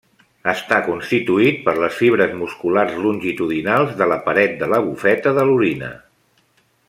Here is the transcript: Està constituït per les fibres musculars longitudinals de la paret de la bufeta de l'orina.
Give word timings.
Està 0.51 0.77
constituït 0.85 1.59
per 1.67 1.75
les 1.83 1.99
fibres 1.99 2.33
musculars 2.39 2.97
longitudinals 3.03 3.93
de 4.01 4.09
la 4.13 4.19
paret 4.29 4.57
de 4.63 4.71
la 4.75 4.81
bufeta 4.87 5.37
de 5.41 5.49
l'orina. 5.51 5.93